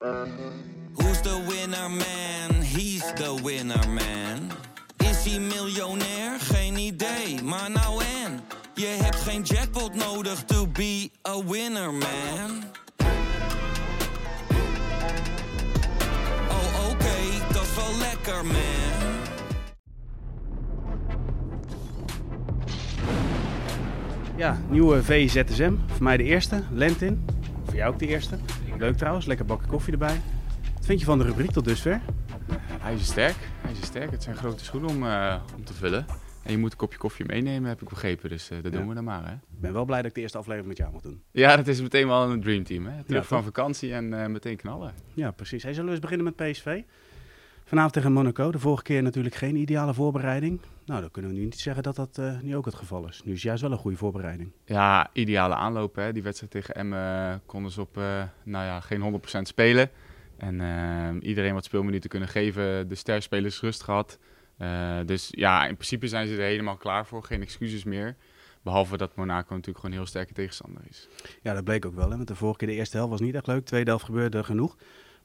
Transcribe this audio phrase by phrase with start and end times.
[0.00, 2.62] Who's the winner man?
[2.62, 4.50] He's the winner man.
[4.96, 6.40] Is hij miljonair?
[6.40, 8.40] Geen idee, maar nou en.
[8.74, 12.64] Je hebt geen jackpot nodig to be a winner man.
[16.48, 19.16] Oh oké, dat is wel lekker man.
[24.36, 25.74] Ja, nieuwe VZSM.
[25.86, 27.24] Voor mij de eerste, Lentin.
[27.68, 28.38] Voor jou ook de eerste.
[28.78, 30.20] Leuk trouwens, lekker bakje koffie erbij.
[30.74, 32.00] Wat vind je van de rubriek tot dusver?
[32.80, 33.36] Hij is sterk.
[33.60, 34.10] Hij is sterk.
[34.10, 36.06] Het zijn grote schoenen om, eh, om te vullen.
[36.42, 38.28] En je moet een kopje koffie meenemen, heb ik begrepen.
[38.30, 38.78] Dus eh, dat Ja.
[38.78, 39.26] doen we dan maar.
[39.26, 39.32] Hè?
[39.32, 41.22] Ik ben wel blij dat ik de eerste aflevering met jou mag doen.
[41.30, 42.86] Ja, dat is meteen wel een dreamteam.
[42.86, 43.02] Hè?
[43.04, 44.92] Terug Ja, van vakantie en eh, meteen knallen.
[45.14, 45.62] Ja, precies.
[45.62, 46.82] Hey, zullen we eens beginnen met PSV?
[47.68, 48.50] Vanavond tegen Monaco.
[48.50, 50.60] De vorige keer natuurlijk geen ideale voorbereiding.
[50.84, 53.22] Nou, dan kunnen we nu niet zeggen dat dat eh, nu ook het geval is.
[53.24, 54.52] Nu is juist wel een goede voorbereiding.
[54.64, 55.94] Ja, ideale aanloop.
[55.94, 56.12] Hè?
[56.12, 59.90] Die wedstrijd tegen Emmen eh, konden ze op eh, nou ja, geen 100% spelen.
[60.36, 62.88] En iedereen wat speelminuten kunnen geven.
[62.88, 64.18] De sterspelers rust gehad.
[64.58, 67.22] Eh, dus ja, in principe zijn ze er helemaal klaar voor.
[67.22, 68.16] Geen excuses meer.
[68.62, 71.08] Behalve dat Monaco natuurlijk gewoon een heel sterke tegenstander is.
[71.42, 72.10] Ja, dat bleek ook wel.
[72.10, 72.16] Hè?
[72.16, 73.58] Want de vorige keer de eerste helft was niet echt leuk.
[73.58, 74.76] De tweede helft gebeurde genoeg.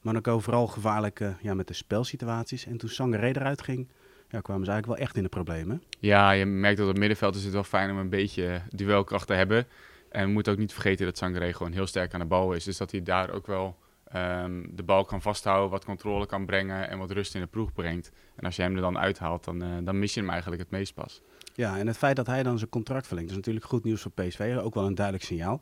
[0.04, 2.66] Monaco vooral gevaarlijk eh, ja, met de spelsituaties.
[2.66, 3.88] En toen Sangaré eruit ging,
[4.30, 5.84] ja, kwamen ze eigenlijk wel echt in de problemen.
[6.00, 9.28] Ja, je merkt dat op het middenveld is het wel fijn om een beetje duelkracht
[9.28, 9.68] te hebben.
[10.09, 12.64] En we moeten ook niet vergeten dat Sangaré gewoon heel sterk aan de bal is.
[12.64, 16.90] Dus dat hij daar ook wel ehm, de bal kan vasthouden, wat controle kan brengen
[16.90, 18.12] en wat rust in de ploeg brengt.
[18.36, 20.72] En als je hem er dan uithaalt, dan, eh, dan mis je hem eigenlijk het
[20.72, 21.22] meest pas.
[21.54, 24.12] Ja, en het feit dat hij dan zijn contract verlengt, is natuurlijk goed nieuws voor
[24.12, 24.58] PSV.
[24.62, 25.62] Ook wel een duidelijk signaal.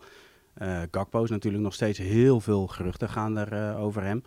[1.23, 4.23] Is natuurlijk nog steeds heel veel geruchten gaan er eh, over hem.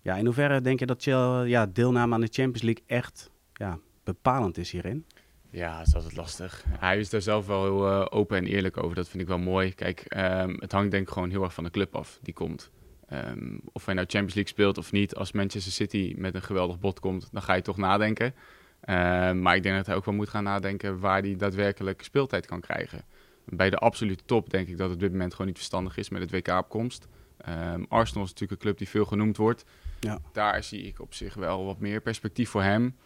[0.00, 4.58] Ja, in hoeverre denk je dat ja, deelname aan de Champions League echt ja, bepalend
[4.58, 5.04] is hierin?
[5.50, 6.64] Ja, dat is altijd lastig.
[6.68, 8.96] Hij is daar zelf wel heel eh, open en eerlijk over.
[8.96, 9.74] Dat vind ik wel mooi.
[9.74, 12.70] Kijk, ehm, het hangt denk ik gewoon heel erg van de club af die komt.
[13.06, 15.14] Ehm, of hij nou Champions League speelt of niet.
[15.14, 18.34] Als Manchester City met een geweldig bod komt, dan ga je toch nadenken.
[18.80, 22.46] Ehm, maar ik denk dat hij ook wel moet gaan nadenken waar hij daadwerkelijk speeltijd
[22.46, 23.04] kan krijgen.
[23.44, 26.08] Bij de absolute top denk ik dat het op dit moment gewoon niet verstandig is
[26.08, 27.08] met het WK-opkomst.
[27.36, 29.64] Ehm, Arsenal is natuurlijk een club die veel genoemd wordt.
[30.00, 30.18] Ja.
[30.32, 32.96] Daar zie ik op zich wel wat meer perspectief voor hem.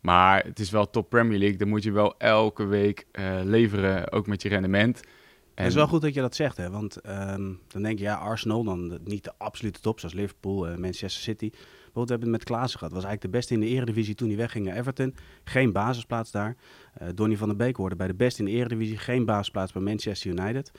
[0.00, 1.58] Maar het is wel top Premier League.
[1.58, 5.00] Dan moet je wel elke week eh, leveren, ook met je rendement.
[5.00, 6.70] En Het is wel goed dat je dat zegt, hè?
[6.70, 10.76] want ehm, dan denk je, ja, Arsenal, dan niet de absolute top, zoals Liverpool, eh,
[10.76, 11.50] Manchester City.
[11.96, 12.94] Bijvoorbeeld, we hebben het met Klaassen gehad.
[12.94, 15.14] Was eigenlijk de beste in de eredivisie toen hij wegging naar Everton.
[15.44, 16.56] Geen basisplaats daar.
[16.94, 18.96] Eh Donny van der Beek hoorde bij de beste in de eredivisie.
[18.96, 20.70] Geen basisplaats bij Manchester United.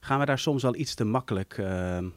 [0.00, 1.58] Gaan we daar soms wel iets te makkelijk...
[1.58, 2.08] ehm,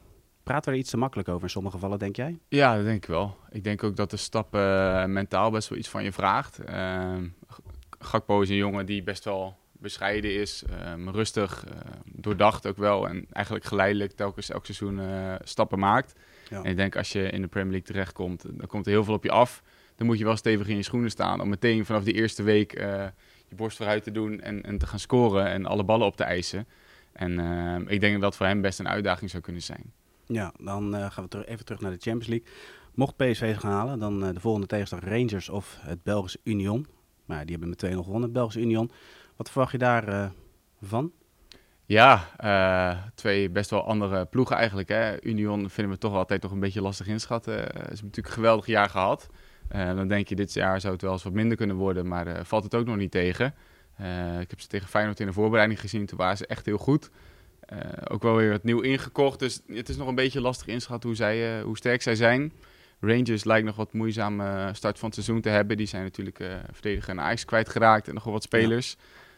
[0.42, 2.38] praten we er iets te makkelijk over in sommige gevallen, denk jij?
[2.48, 3.36] Ja, dat denk ik wel.
[3.50, 6.58] Ik denk ook dat de stap eh, mentaal best wel iets van je vraagt.
[6.58, 7.28] Ehm,
[7.98, 11.64] Gakpo is een jongen die best wel bescheiden is, ehm, rustig,
[12.04, 13.08] doordacht ook wel.
[13.08, 16.14] En eigenlijk geleidelijk telkens elk seizoen eh, stappen maakt.
[16.50, 16.62] Ja.
[16.62, 19.14] En ik denk als je in de Premier League terechtkomt, dan komt er heel veel
[19.14, 19.62] op je af.
[19.96, 22.72] Dan moet je wel stevig in je schoenen staan om meteen vanaf de eerste week
[22.72, 23.06] eh,
[23.48, 26.24] je borst vooruit te doen en, en te gaan scoren en alle ballen op te
[26.24, 26.66] eisen.
[27.12, 29.92] En ehm, ik denk dat dat voor hem best een uitdaging zou kunnen zijn.
[30.26, 32.46] Ja, dan eh, gaan we even terug naar de Champions League.
[32.94, 36.86] Mocht PSV gaan halen, dan eh, de volgende tegenstander Rangers of het Belgische Union.
[37.24, 38.90] Maar die hebben met 2-0 gewonnen, het Belgische Union.
[39.36, 40.32] Wat verwacht je daarvan?
[40.82, 41.12] van?
[41.88, 44.88] Ja, eh, twee best wel andere ploegen eigenlijk.
[44.88, 45.24] Hè.
[45.24, 47.58] Union vinden we toch altijd nog een beetje lastig inschatten.
[47.58, 49.28] Eh, ze hebben natuurlijk een geweldig jaar gehad.
[49.68, 52.46] Eh, dan denk je, dit jaar zou het wel eens wat minder kunnen worden, maar
[52.46, 53.54] valt het ook nog niet tegen.
[54.40, 57.10] Ik heb ze tegen Feyenoord in de voorbereiding gezien, toen waren ze echt heel goed.
[58.04, 61.18] Ook wel weer wat nieuw ingekocht, dus het is nog een beetje lastig inschatten hoe,
[61.18, 62.52] zij, hoe sterk zij zijn.
[63.00, 65.76] Rangers lijkt nog wat moeizame start van het seizoen te hebben.
[65.76, 68.96] Die zijn natuurlijk verdediger en Ajax kwijtgeraakt en nog wel wat spelers.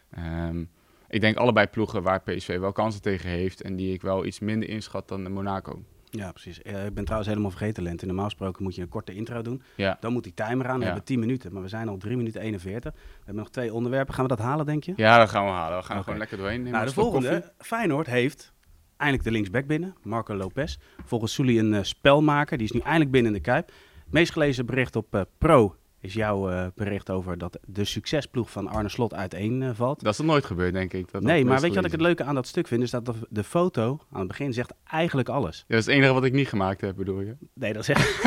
[0.09, 0.63] Ehm,
[1.11, 4.39] ik denk allebei ploegen waar PSV wel kansen tegen heeft en die ik wel iets
[4.39, 5.83] minder inschat dan de Monaco.
[6.09, 6.61] Ja, precies.
[6.61, 8.05] Eh, ik ben trouwens helemaal vergeten, Lente.
[8.05, 9.61] Normaal gesproken moet je een korte intro doen.
[9.75, 9.97] Ja.
[9.99, 10.73] Dan moet die timer aan.
[10.73, 10.85] We Ja.
[10.85, 12.93] hebben 10 minuten, maar we zijn al 3 minuten 41.
[12.93, 14.13] We hebben nog twee onderwerpen.
[14.13, 14.93] Gaan we dat halen, denk je?
[14.95, 15.77] Ja, dat gaan we halen.
[15.77, 16.63] We gaan er gewoon lekker doorheen.
[16.63, 17.29] Neem nou, de volgende.
[17.29, 17.51] koffie.
[17.57, 18.53] Feyenoord heeft
[18.97, 20.77] eindelijk de linksback binnen, Marco Lopez.
[21.05, 22.57] Volgens Sully een eh, spelmaker.
[22.57, 23.71] Die is nu eindelijk binnen in de Kuip.
[24.09, 28.67] Meest gelezen bericht op eh, Pro is jouw eh, bericht over dat de succesploeg van
[28.67, 30.03] Arne Slot uiteen eh, valt.
[30.03, 31.11] Dat is nog nooit gebeurd, denk ik.
[31.11, 32.83] Dat nee, maar weet je wat ik het leuke aan dat stuk vind?
[32.83, 35.57] Is dat de, de foto aan het begin zegt eigenlijk alles.
[35.57, 37.35] Ja, dat is het enige wat ik niet gemaakt heb, bedoel je?
[37.53, 37.97] Nee, dat zeg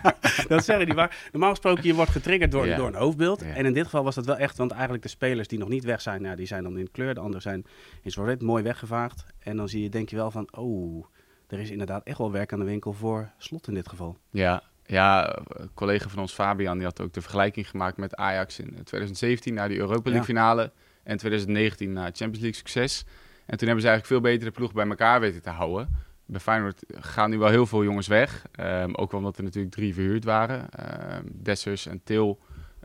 [0.48, 1.28] dat zeggen die waar.
[1.32, 2.76] Normaal gesproken, je wordt getriggerd door, Ja.
[2.76, 3.40] door een hoofdbeeld.
[3.40, 3.46] Ja.
[3.46, 5.84] En in dit geval was dat wel echt, want eigenlijk de spelers die nog niet
[5.84, 7.14] weg zijn, nou, die zijn dan in kleur.
[7.14, 7.64] De anderen zijn
[8.02, 9.24] in zwart mooi weggevaagd.
[9.38, 11.04] En dan zie je, denk je wel van, oh,
[11.46, 14.16] er is inderdaad echt wel werk aan de winkel voor slot in dit geval.
[14.30, 18.58] Ja, ja, een collega van ons, Fabian, die had ook de vergelijking gemaakt met Ajax
[18.58, 20.40] in 2017 naar die Europa League Ja.
[20.40, 20.72] finale.
[21.02, 23.04] En 2019 naar Champions League succes.
[23.46, 26.08] En toen hebben ze eigenlijk veel betere ploeg bij elkaar weten te houden.
[26.26, 28.44] bij Feyenoord gaan nu wel heel veel jongens weg.
[28.52, 30.68] Ehm, ook omdat er natuurlijk drie verhuurd waren.
[31.16, 32.38] Um, Dessers en Til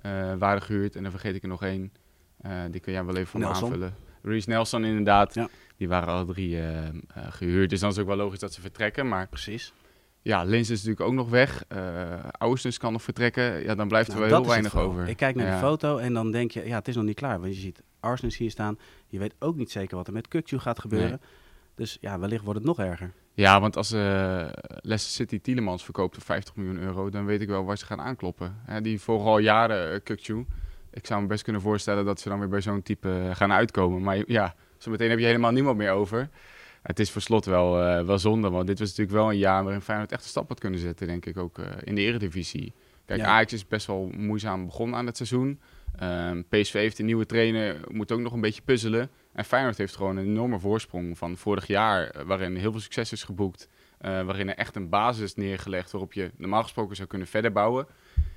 [0.05, 0.95] uh, waren gehuurd.
[0.95, 1.93] En dan vergeet ik er nog één.
[2.45, 3.95] Uh, die kun jij wel even voor me aanvullen.
[4.21, 5.33] Reese Nelson inderdaad.
[5.33, 5.47] Ja.
[5.77, 6.63] Die waren alle drie uh,
[7.29, 7.69] gehuurd.
[7.69, 9.07] Dus dan is het ook wel logisch dat ze vertrekken.
[9.07, 9.73] Maar Precies.
[10.25, 11.63] Ja, Lins is natuurlijk ook nog weg.
[12.39, 13.63] Uh, kan nog vertrekken.
[13.63, 15.07] Ja, dan blijft nou, er wel heel weinig over.
[15.07, 17.39] Ik kijk naar de foto en dan denk je, ja, het is nog niet klaar.
[17.39, 18.79] Want je ziet Arsens hier staan.
[19.07, 21.21] Je weet ook niet zeker wat er met Kukju gaat gebeuren.
[21.75, 23.11] Dus ja, wellicht wordt het nog erger.
[23.33, 23.99] Ja, want als uh,
[24.65, 28.01] Leicester City Tielemans verkoopt voor 50 miljoen euro, dan weet ik wel waar ze gaan
[28.01, 28.55] aankloppen.
[28.65, 30.37] Hè, die volgen al jaren uh,
[30.91, 34.01] Ik zou me best kunnen voorstellen dat ze dan weer bij zo'n type gaan uitkomen.
[34.01, 36.29] Maar ja, zo meteen heb je helemaal niemand meer over
[36.85, 39.63] het is voor slot wel, uh, wel zonde, want dit was natuurlijk wel een jaar
[39.63, 42.73] waarin Feyenoord echt een stap had kunnen zetten, denk ik, ook uh, in de eredivisie.
[43.05, 45.59] Kijk, Ajax is best wel moeizaam begonnen aan het seizoen.
[46.03, 49.09] Um, PSV heeft een nieuwe trainer, moet ook nog een beetje puzzelen.
[49.33, 53.11] En Feyenoord heeft gewoon een enorme voorsprong van vorig jaar, eh, waarin heel veel succes
[53.11, 53.69] is geboekt.
[53.99, 57.87] Waarin er echt een basis is neergelegd waarop je normaal gesproken zou kunnen verder bouwen.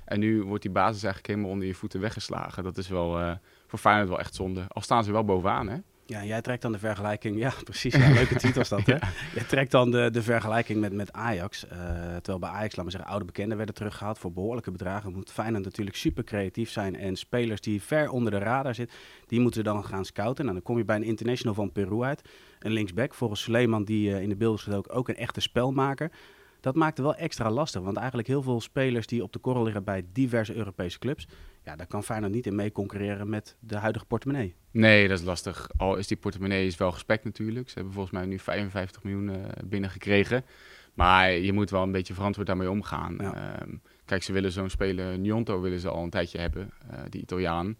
[0.05, 2.63] En nu wordt die basis eigenlijk helemaal onder je voeten weggeslagen.
[2.63, 3.37] Dat is wel
[3.67, 4.65] voor Feyenoord wel echt zonde.
[4.67, 5.77] Al staan ze wel bovenaan, hè?
[6.09, 7.37] Ja, jij trekt dan de vergelijking.
[7.37, 7.95] Ja, precies.
[7.95, 8.85] Ja, leuke tweet was dat.
[8.85, 8.95] Hè?
[9.35, 11.65] Jij trekt dan de, de vergelijking met, met Ajax.
[11.65, 11.71] Uh,
[12.15, 15.13] terwijl bij Ajax, laten we zeggen, oude bekenden werden teruggehaald voor behoorlijke bedragen.
[15.13, 16.95] Moet Feyenoord natuurlijk super creatief zijn.
[16.95, 18.97] En spelers die ver onder de radar zitten,
[19.27, 20.43] die moeten dan gaan scouten.
[20.43, 22.21] Nou, dan kom je bij een international van Peru uit.
[22.59, 26.11] Een linksback, volgens Suleiman, die uh, in de beelden zit ook, ook een echte spelmaker.
[26.59, 27.81] Dat maakt het wel extra lastig.
[27.81, 31.27] Want eigenlijk heel veel spelers die op de korrel liggen bij diverse Europese clubs
[31.69, 34.55] ja, daar kan Feyenoord niet in mee concurreren met de huidige portemonnee.
[34.71, 35.69] Nee, dat is lastig.
[35.77, 37.69] Al is die portemonnee is wel gespekt natuurlijk.
[37.69, 39.35] Ze hebben volgens mij nu 55 miljoen uh,
[39.65, 40.45] binnengekregen.
[40.93, 43.19] Maar je moet wel een beetje verantwoord daarmee omgaan.
[43.19, 43.69] Ehm,
[44.05, 47.77] kijk, ze willen zo'n speler, Njonto willen ze al een tijdje hebben, uh, die Italiaan.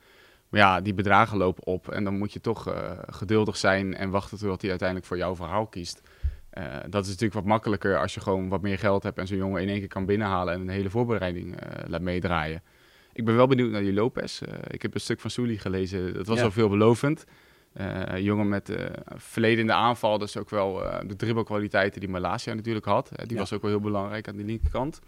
[0.50, 4.10] Maar ja, die bedragen lopen op en dan moet je toch uh, geduldig zijn en
[4.10, 6.02] wachten tot hij uiteindelijk voor jouw verhaal kiest.
[6.90, 9.62] dat is natuurlijk wat makkelijker als je gewoon wat meer geld hebt en zo'n jongen
[9.62, 11.56] in één keer kan binnenhalen en een hele voorbereiding
[11.88, 12.62] laat meedraaien.
[13.20, 14.42] Ik ben wel benieuwd naar die Lopez.
[14.42, 16.14] Uh, ik heb een stuk van Souli gelezen.
[16.14, 16.44] Dat was ja.
[16.44, 17.26] al veelbelovend.
[17.78, 18.86] Uh, jongen met uh,
[19.16, 20.18] verleden in de aanval.
[20.18, 20.74] Dus ook wel
[21.08, 23.12] de dribbelkwaliteiten die Malasia natuurlijk had.
[23.26, 25.00] die was ook wel heel belangrijk aan de linkerkant.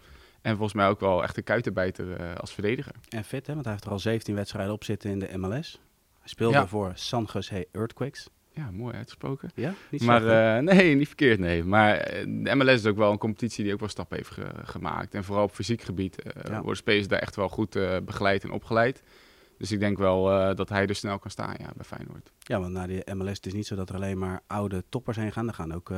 [0.42, 2.92] En volgens mij ook wel echt een kuitenbijter als verdediger.
[3.08, 3.52] En fit, hè?
[3.52, 5.80] want hij heeft er al 17 wedstrijden op zitten in de MLS.
[6.18, 6.66] Hij speelde ja.
[6.66, 8.28] voor San Jose Earthquakes.
[8.54, 9.50] Ja, mooi uitgesproken.
[9.54, 10.22] Ja, niet maar
[10.56, 11.64] uh, nee, niet verkeerd, nee.
[11.64, 15.14] Maar de MLS is ook wel een competitie die ook wel stappen heeft ge gemaakt.
[15.14, 16.58] En vooral op fysiek gebied uh, ja.
[16.58, 19.02] worden spelers daar echt wel goed uh, begeleid en opgeleid.
[19.58, 22.32] Dus ik denk wel dat hij er snel kan staan ja, bij Feyenoord.
[22.38, 25.16] Ja, want naar de MLS het is niet zo dat er alleen maar oude toppers
[25.16, 25.48] heen gaan.
[25.48, 25.92] Er gaan ook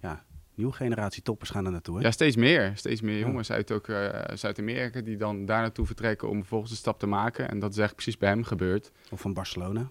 [0.00, 0.24] ja,
[0.54, 1.96] nieuwe generatie toppers gaan er naartoe.
[1.96, 2.02] Hè?
[2.02, 2.72] Ja, steeds meer.
[2.74, 3.86] Steeds meer jongens uit ook
[4.34, 7.48] Zuid-Amerika die dan daar naartoe vertrekken om vervolgens de stap te maken.
[7.48, 8.90] En dat is eigenlijk precies bij hem gebeurd.
[9.10, 9.90] Of van Barcelona.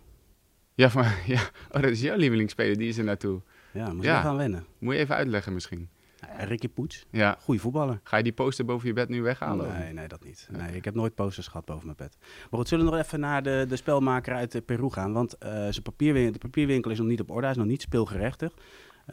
[0.73, 1.41] Ja, maar, ja.
[1.71, 3.41] Oh, dat is jouw lievelingsspeler, die is er naartoe.
[3.73, 4.65] Ja, moet je gaan wennen.
[4.77, 5.89] Moet je even uitleggen misschien.
[6.37, 7.37] Ricky Poets, ja.
[7.39, 7.99] goede voetballer.
[8.03, 9.79] Ga je die poster boven je bed nu weghalen?
[9.79, 10.47] Nee, nee, dat niet.
[10.51, 12.17] Nee, ik heb nooit posters gehad boven mijn bed.
[12.19, 15.13] Maar goed, zullen we nog even naar de, de spelmaker uit eh, Peru gaan?
[15.13, 17.81] Want uh, zijn papierwinkel, de papierwinkel is nog niet op orde, hij is nog niet
[17.81, 18.53] speelgerechtig.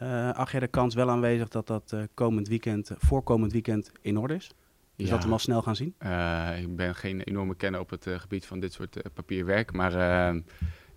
[0.01, 4.17] Uh, acht je de kans wel aanwezig dat dat uh, komend weekend, voorkomend weekend in
[4.17, 4.51] orde is?
[4.95, 5.13] Dus ja.
[5.13, 5.95] dat we hem al snel gaan zien?
[6.59, 10.33] ik ben geen enorme kenner op het gebied van dit soort papierwerk, maar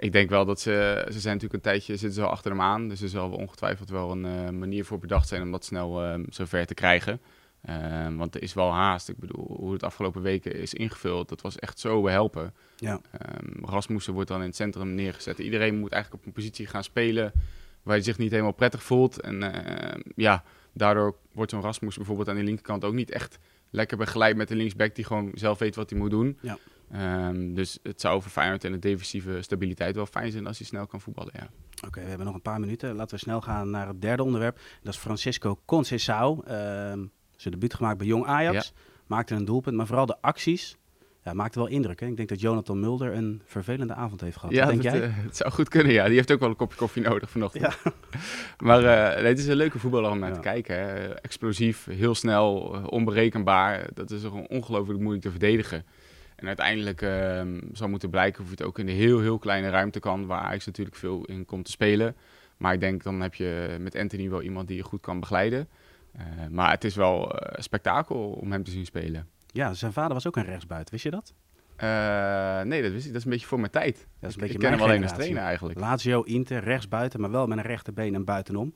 [0.02, 2.60] ik denk wel dat ze, ze zijn natuurlijk een tijdje, zitten ze al achter hem
[2.60, 2.88] aan.
[2.88, 6.25] Dus er zal ongetwijfeld wel een uh, manier voor bedacht zijn om dat snel uh,
[6.28, 7.20] zover te krijgen.
[7.69, 9.08] Uh, want er is wel haast.
[9.08, 12.55] Ik bedoel, hoe het afgelopen weken is ingevuld, dat was echt zo behelpen.
[12.76, 13.00] Ja.
[13.43, 15.38] Um, Rasmussen wordt dan in het centrum neergezet.
[15.38, 17.32] Iedereen moet eigenlijk op een positie gaan spelen
[17.82, 19.20] waar hij zich niet helemaal prettig voelt.
[19.20, 19.53] En
[20.17, 23.38] ja, daardoor wordt zo'n Rasmus bijvoorbeeld aan de linkerkant ook niet echt
[23.70, 26.38] lekker begeleid met de linksback die gewoon zelf weet wat hij moet doen.
[26.41, 26.58] Ja.
[26.94, 30.67] Um, dus het zou voor Feyenoord en de defensieve stabiliteit wel fijn zijn als hij
[30.67, 31.49] snel kan voetballen, ja.
[31.87, 32.94] Oké, we hebben nog een paar minuten.
[32.94, 34.61] Laten we snel gaan naar het derde onderwerp.
[34.82, 36.51] Dat is Francisco Conceição.
[36.51, 38.72] Um, zijn debuut gemaakt bij Jong Ajax.
[39.06, 40.77] Maakte een doelpunt, maar vooral de acties
[41.25, 42.01] ja, maakte wel indruk.
[42.01, 42.06] Hè?
[42.06, 44.55] Ik denk dat Jonathan Mulder een vervelende avond heeft gehad.
[44.55, 45.03] Ja, denk dat, jij?
[45.03, 46.06] Uh, het zou goed kunnen, ja.
[46.06, 47.65] Die heeft ook wel een kopje koffie nodig vanochtend.
[47.65, 47.93] Ja.
[48.67, 50.34] maar uh, nee, het is een leuke voetballer om naar ja.
[50.34, 50.77] te kijken.
[50.77, 51.15] Hè.
[51.15, 53.89] Explosief, heel snel, uh, onberekenbaar.
[53.94, 55.84] Dat is gewoon ongelooflijk moeilijk te verdedigen.
[56.43, 60.01] En uiteindelijk uh, zal moeten blijken of het ook in de heel, heel kleine ruimte
[60.01, 62.17] kan, waar Ajax natuurlijk veel in komt te spelen.
[62.56, 65.69] Maar ik denk dan heb je met Anthony wel iemand die je goed kan begeleiden.
[66.17, 69.29] Uh, maar het is wel uh, spektakel om hem te zien spelen.
[69.46, 71.34] Ja, zijn vader was ook een rechtsbuiten, wist je dat?
[71.82, 73.13] Uh, nee, dat wist ik.
[73.13, 74.06] Dat is een beetje voor mijn tijd.
[74.20, 75.79] Dat is een beetje ik ken hem alleen als trainer eigenlijk.
[75.79, 78.75] Lazio, Inter, rechtsbuiten, maar wel met een rechterbeen en buitenom.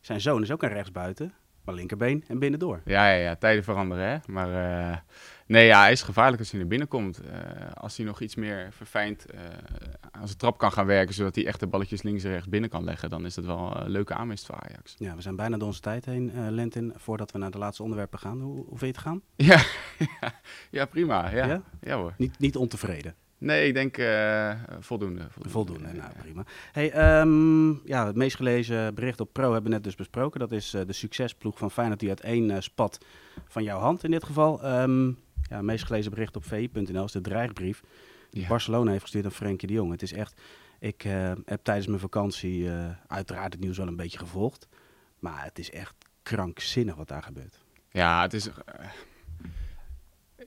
[0.00, 1.32] Zijn zoon is ook een rechtsbuiten,
[1.66, 2.80] maar linkerbeen en binnendoor.
[2.84, 4.18] Ja, ja, ja tijden veranderen hè.
[4.26, 5.04] Maar
[5.46, 7.20] Nee, ja, hij is gevaarlijk als hij naar binnen komt.
[7.24, 7.30] Uh,
[7.74, 9.40] als hij nog iets meer verfijnd uh,
[10.10, 12.70] aan zijn trap kan gaan werken, zodat hij echt de balletjes links en rechts binnen
[12.70, 14.94] kan leggen, dan is dat wel een leuke aanwinst voor Ajax.
[14.98, 17.82] Ja, we zijn bijna door onze tijd heen, uh, Lentin, voordat we naar de laatste
[17.82, 18.40] onderwerpen gaan.
[18.40, 19.22] Hoe, hoe vind je het gaan?
[19.36, 19.62] Ja,
[20.78, 21.30] ja, prima.
[21.30, 21.62] Ja, ja?
[21.80, 22.14] ja hoor.
[22.16, 23.14] Niet, niet ontevreden?
[23.38, 25.48] Nee, ik denk uh, voldoende, voldoende.
[25.48, 26.44] Voldoende, nou prima.
[26.72, 30.40] Hey, um, ja, het meest gelezen bericht op Pro hebben we net dus besproken.
[30.40, 33.04] Dat is uh, de succesploeg van Feyenoord die uit één uh, spat
[33.48, 34.80] van jouw hand in dit geval.
[34.80, 37.82] Um, ja, het meest gelezen bericht op vi.nl is de dreigbrief
[38.30, 38.48] die ja.
[38.48, 39.90] Barcelona heeft gestuurd aan Frenkie de Jong.
[39.90, 40.40] Het is echt,
[40.78, 41.02] ik
[41.44, 42.70] heb tijdens mijn vakantie
[43.06, 44.68] uiteraard het nieuws wel een beetje gevolgd.
[45.18, 47.64] Maar het is echt krankzinnig wat daar gebeurt.
[47.90, 48.48] Ja, het is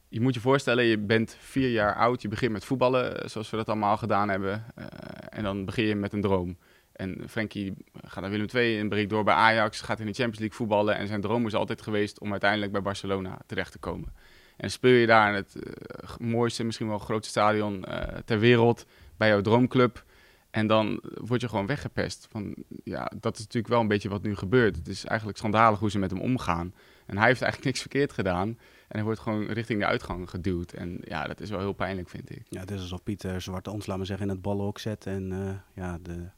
[0.09, 3.49] je moet je voorstellen, je bent vier jaar oud, je begint met voetballen, eh, zoals
[3.49, 4.65] we dat allemaal gedaan hebben.
[4.79, 4.85] Uh,
[5.29, 6.57] en dan begin je met een droom.
[6.91, 10.39] En Frenkie gaat naar Willem II en breekt door bij Ajax, gaat in de Champions
[10.39, 10.95] League voetballen.
[10.95, 14.13] En zijn droom is altijd geweest om uiteindelijk bij Barcelona terecht te komen.
[14.57, 17.85] En speel je daar in het uh, mooiste, misschien wel grootste stadion
[18.25, 18.85] ter wereld,
[19.17, 20.03] bij jouw droomclub.
[20.51, 22.27] En dan word je gewoon weggepest.
[22.29, 24.75] Van, ja, dat is natuurlijk wel een beetje wat nu gebeurt.
[24.75, 26.73] Het is eigenlijk schandalig hoe ze met hem omgaan.
[27.05, 28.47] En hij heeft eigenlijk niks verkeerd gedaan.
[28.47, 30.71] En hij wordt gewoon richting de uitgang geduwd.
[30.71, 32.43] En ja, dat is wel heel pijnlijk, vind ik.
[32.49, 35.31] Ja, het is alsof Pieter Zwarte ons, laten we zeggen, in het ballenhok zet en
[35.31, 36.29] uh, ja, de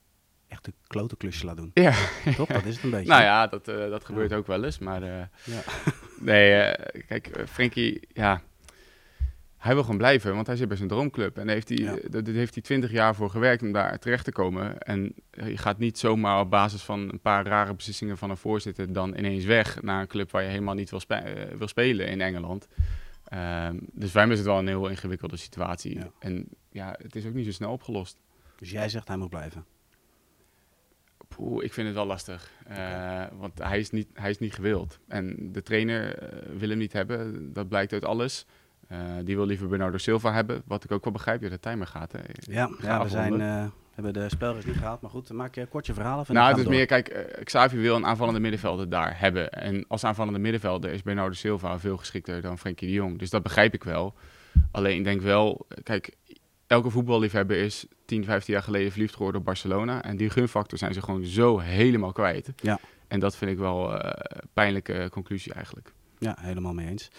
[0.48, 1.72] echte klote klusje laat doen.
[1.74, 1.94] Ja.
[2.38, 2.48] Toch?
[2.48, 3.10] Dat is het een beetje.
[3.10, 4.36] nou ja, dat, uh, dat gebeurt ja.
[4.36, 4.80] ook wel eens.
[4.80, 5.62] Maar uh, ja.
[6.20, 6.76] nee,
[7.08, 8.42] kijk, Frenkie, ja,
[9.62, 11.38] hij wil gewoon blijven, want hij zit bij zijn droomclub.
[11.38, 11.96] En daar heeft hij, ja.
[12.10, 14.80] daar heeft hij twintig jaar voor gewerkt om daar terecht te komen.
[14.80, 18.94] En je gaat niet zomaar op basis van een paar rare beslissingen van een voorzitter
[18.94, 22.22] dan ineens weg naar een club waar je helemaal niet wil, spe wil spelen in
[22.22, 22.68] Engeland.
[23.34, 25.96] Um, dus voor hem is het wel een heel ingewikkelde situatie.
[25.96, 26.12] Ja.
[26.20, 28.20] En ja, het is ook niet zo snel opgelost.
[28.58, 29.66] Dus jij zegt hij moet blijven?
[31.28, 32.52] Poeh, ik vind het wel lastig.
[32.66, 33.24] Okay.
[33.24, 35.00] Uh, want hij is, niet, hij is niet gewild.
[35.08, 37.54] En de trainer uh, wil hem niet hebben.
[37.54, 38.46] Dat blijkt uit alles.
[38.92, 41.42] Uh, die wil liever Bernardo Silva hebben, wat ik ook wel begrijp.
[41.42, 42.12] Ja, de timer gaat.
[42.12, 42.20] Hè.
[42.34, 45.02] Ja, ja we zijn, uh, hebben de spelers niet gehaald.
[45.02, 46.28] Maar goed, maak je kort je verhaal af.
[46.28, 49.52] Nou, het is meer, kijk, uh, Xavi wil een aanvallende middenvelder daar hebben.
[49.52, 53.20] En als aanvallende middenvelder is Bernardo Silva veel geschikter dan Frenkie de Jong.
[53.20, 54.14] Dus dat begrijp ik wel.
[54.72, 56.16] Alleen ik denk wel, kijk,
[56.68, 60.04] elke voetballiefhebber is 10, 15 jaar geleden verliefd geworden op Barcelona.
[60.04, 62.52] En die gunfactor zijn ze gewoon zo helemaal kwijt.
[62.56, 62.80] Ja.
[63.08, 64.14] En dat vind ik wel een
[64.54, 65.94] pijnlijke conclusie eigenlijk.
[66.18, 67.10] Ja, helemaal mee eens.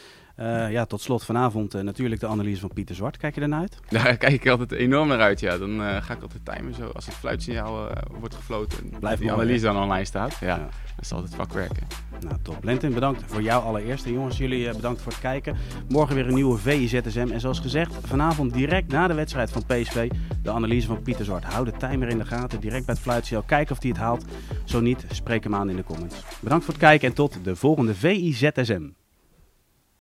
[0.42, 3.16] Uh, ja, tot slot vanavond uh, natuurlijk de analyse van Pieter Zwart.
[3.16, 3.80] Kijk je ernaar uit?
[3.88, 5.40] Ja, daar kijk ik altijd enorm naar uit.
[5.40, 5.58] Ja.
[5.58, 8.92] Dan uh, ga ik altijd timen zo als het fluitsignaal wordt gefloten.
[9.00, 10.36] Blijf die analyse dan online staat.
[10.40, 11.86] Ja, ja, dat is altijd vakwerken.
[12.20, 12.64] Nou, top.
[12.64, 14.04] Lentin, bedankt voor jou allereerst.
[14.04, 15.56] En jongens, jullie bedankt voor het kijken.
[15.88, 17.28] Morgen weer een nieuwe VIZSM.
[17.32, 20.10] En zoals gezegd, vanavond direct na de wedstrijd van PSV
[20.42, 21.44] de analyse van Pieter Zwart.
[21.44, 23.42] Hou de timer in de gaten, direct bij het fluitsignaal.
[23.46, 24.24] Kijk of hij het haalt.
[24.64, 26.16] Zo niet, spreek hem aan in de comments.
[26.40, 28.88] Bedankt voor het kijken en tot de volgende VIZSM.